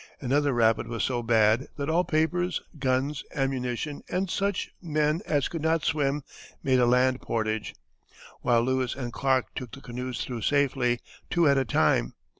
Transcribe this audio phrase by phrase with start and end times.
[0.19, 5.61] Another rapid was so bad that all papers, guns, ammunition, and such men as could
[5.61, 6.23] not swim
[6.63, 7.75] made a land portage,
[8.41, 12.15] while Lewis and Clark took the canoes through safely, two at a time.